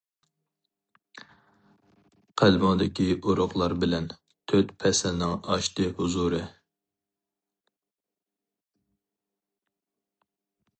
قەلبىڭدىكى 2.41 3.05
ئۇرۇقلار 3.27 3.75
بىلەن، 3.83 4.09
تۆت 4.53 4.73
پەسىلنىڭ 4.85 5.37
ئاشتى 5.37 5.93
ھۇزۇرى. 6.01 6.43